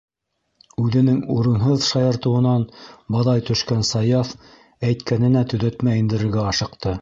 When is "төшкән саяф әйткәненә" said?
3.51-5.45